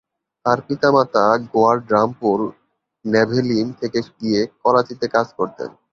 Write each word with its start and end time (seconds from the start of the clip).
তার 0.45 0.59
পিতামাতা 0.67 1.23
গোয়ার 1.51 1.77
ড্রামপুর/ন্যাভেলিম 1.87 3.67
থেকে 3.79 3.99
গিয়ে 4.11 4.41
করাচিতে 4.63 5.05
কাজ 5.15 5.27
করতেন। 5.37 5.69